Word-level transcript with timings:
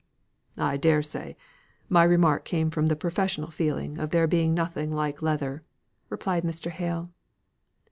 "I 0.57 0.77
dare 0.77 1.03
say, 1.03 1.37
my 1.87 2.03
remark 2.03 2.43
came 2.43 2.71
from 2.71 2.87
the 2.87 2.95
professional 2.95 3.51
feeling 3.51 3.99
of 3.99 4.09
there 4.09 4.25
being 4.25 4.51
nothing 4.51 4.91
like 4.91 5.21
leather," 5.21 5.63
replied 6.09 6.41
Mr. 6.43 6.71
Hale. 6.71 7.11